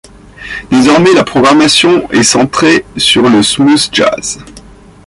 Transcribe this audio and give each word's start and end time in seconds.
Désormais, 0.71 1.13
la 1.13 1.23
programmation 1.23 2.09
est 2.09 2.23
centrée 2.23 2.83
sur 2.97 3.29
le 3.29 3.43
smooth 3.43 3.87
jazz. 3.91 4.39